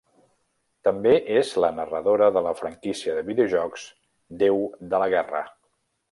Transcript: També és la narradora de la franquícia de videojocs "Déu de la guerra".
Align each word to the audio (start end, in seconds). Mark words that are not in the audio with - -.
També 0.87 1.11
és 1.41 1.51
la 1.65 1.69
narradora 1.81 2.29
de 2.37 2.43
la 2.47 2.53
franquícia 2.61 3.15
de 3.17 3.25
videojocs 3.27 3.83
"Déu 4.45 4.57
de 4.95 5.03
la 5.05 5.11
guerra". 5.17 5.43